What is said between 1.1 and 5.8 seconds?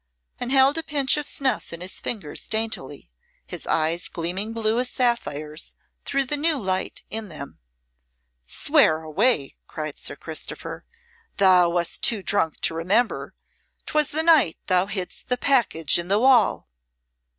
of snuff in his fingers daintily, his eyes gleaming blue as sapphires